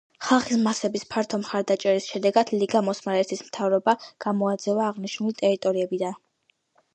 [0.27, 3.95] ხალხის მასების ფართო მხარდაჭერის შედეგად ლიგამ ოსმალეთის მთავრობა
[4.27, 6.19] გამოაძევა აღნიშნული ტერიტორიებიდან.